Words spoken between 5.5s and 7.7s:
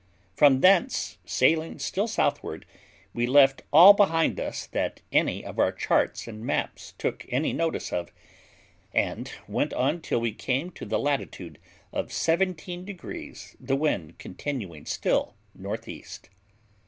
our charts and maps took any